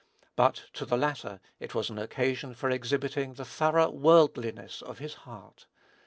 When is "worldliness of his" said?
3.91-5.13